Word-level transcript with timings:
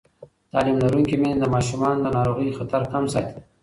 تعلیم 0.51 0.77
لرونکې 0.83 1.15
میندې 1.21 1.39
د 1.41 1.45
ماشومانو 1.53 1.99
د 2.03 2.07
ناروغۍ 2.17 2.47
خطر 2.57 2.81
کم 2.91 3.03
ساتي. 3.13 3.37